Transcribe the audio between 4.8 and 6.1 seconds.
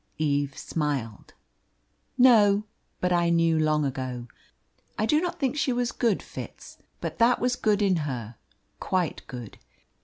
I do not think she was